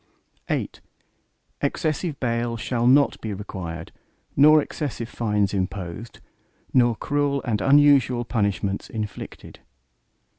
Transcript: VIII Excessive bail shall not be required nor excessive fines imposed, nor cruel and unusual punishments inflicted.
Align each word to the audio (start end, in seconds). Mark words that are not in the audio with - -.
VIII 0.47 0.71
Excessive 1.61 2.19
bail 2.19 2.57
shall 2.57 2.87
not 2.87 3.21
be 3.21 3.35
required 3.35 3.91
nor 4.35 4.59
excessive 4.59 5.07
fines 5.09 5.53
imposed, 5.53 6.21
nor 6.73 6.95
cruel 6.95 7.39
and 7.43 7.61
unusual 7.61 8.25
punishments 8.25 8.89
inflicted. 8.89 9.59